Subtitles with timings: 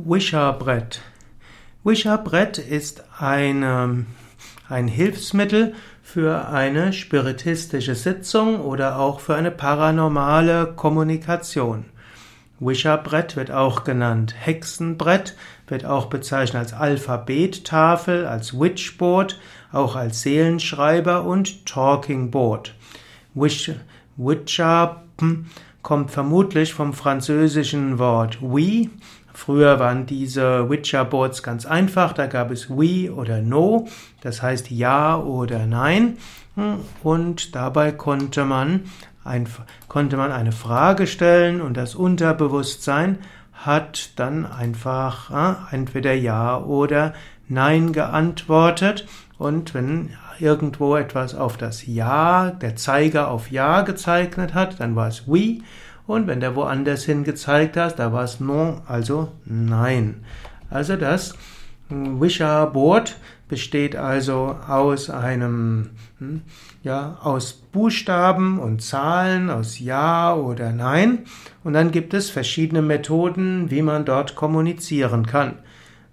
[0.00, 1.00] Wisha-Brett.
[1.82, 4.06] Wisha-Brett ist eine,
[4.68, 5.74] ein Hilfsmittel
[6.04, 11.86] für eine spiritistische Sitzung oder auch für eine paranormale Kommunikation.
[12.60, 15.34] Wisha-Brett wird auch genannt Hexenbrett,
[15.66, 19.40] wird auch bezeichnet als Alphabettafel, als Witchboard,
[19.72, 22.72] auch als Seelenschreiber und Talking Board.
[23.34, 23.72] Wish,
[24.16, 25.02] Witcher
[25.88, 28.90] kommt vermutlich vom französischen Wort oui.
[29.32, 33.88] Früher waren diese Witcher-Boards ganz einfach, da gab es oui oder no,
[34.20, 36.18] das heißt ja oder nein.
[37.02, 38.82] Und dabei konnte man,
[39.24, 39.48] ein,
[39.88, 43.20] konnte man eine Frage stellen und das Unterbewusstsein
[43.54, 47.14] hat dann einfach äh, entweder ja oder
[47.48, 49.08] nein geantwortet.
[49.38, 50.10] Und wenn
[50.40, 55.62] irgendwo etwas auf das Ja, der Zeiger auf Ja gezeichnet hat, dann war es Oui.
[56.06, 60.24] Und wenn der woanders hin gezeigt hat, da war es Non, also Nein.
[60.70, 61.34] Also das
[61.88, 63.16] Wisha Board
[63.48, 66.42] besteht also aus einem, hm,
[66.82, 71.20] ja, aus Buchstaben und Zahlen, aus Ja oder Nein.
[71.64, 75.54] Und dann gibt es verschiedene Methoden, wie man dort kommunizieren kann.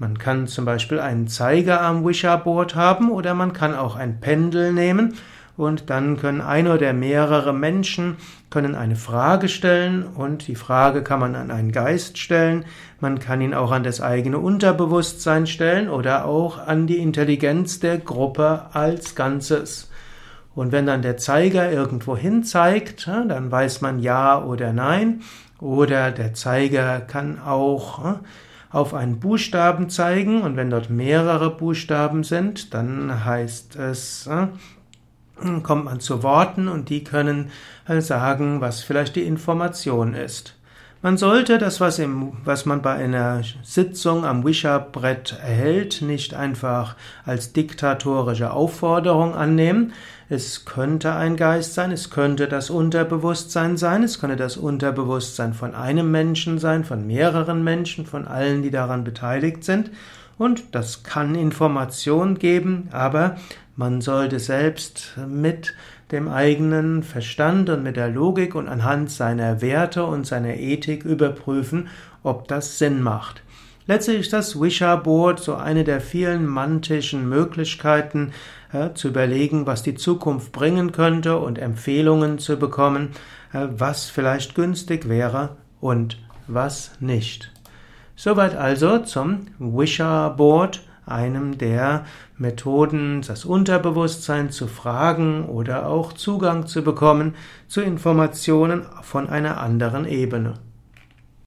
[0.00, 4.72] Man kann zum Beispiel einen Zeiger am Wisher-Board haben oder man kann auch ein Pendel
[4.72, 5.12] nehmen
[5.58, 8.16] und dann können ein oder mehrere Menschen
[8.48, 12.64] können eine Frage stellen und die Frage kann man an einen Geist stellen,
[13.00, 17.98] man kann ihn auch an das eigene Unterbewusstsein stellen oder auch an die Intelligenz der
[17.98, 19.90] Gruppe als Ganzes.
[20.54, 25.20] Und wenn dann der Zeiger irgendwo hin zeigt, dann weiß man ja oder nein.
[25.60, 28.20] Oder der Zeiger kann auch
[28.70, 34.46] auf einen Buchstaben zeigen und wenn dort mehrere Buchstaben sind, dann heißt es, äh,
[35.62, 37.50] kommt man zu Worten und die können
[37.88, 40.56] äh, sagen, was vielleicht die Information ist.
[41.02, 46.94] Man sollte das, was, im, was man bei einer Sitzung am Wischer-Brett erhält, nicht einfach
[47.24, 49.94] als diktatorische Aufforderung annehmen.
[50.28, 55.74] Es könnte ein Geist sein, es könnte das Unterbewusstsein sein, es könnte das Unterbewusstsein von
[55.74, 59.90] einem Menschen sein, von mehreren Menschen, von allen, die daran beteiligt sind.
[60.36, 63.36] Und das kann Information geben, aber
[63.80, 65.74] man sollte selbst mit
[66.12, 71.88] dem eigenen Verstand und mit der Logik und anhand seiner Werte und seiner Ethik überprüfen,
[72.22, 73.42] ob das Sinn macht.
[73.86, 78.32] Letztlich ist das Wisha-Board so eine der vielen mantischen Möglichkeiten,
[78.74, 83.12] äh, zu überlegen, was die Zukunft bringen könnte und Empfehlungen zu bekommen,
[83.54, 87.50] äh, was vielleicht günstig wäre und was nicht.
[88.14, 92.04] Soweit also zum Wisha-Board einem der
[92.38, 97.34] Methoden, das Unterbewusstsein zu fragen oder auch Zugang zu bekommen
[97.68, 100.54] zu Informationen von einer anderen Ebene.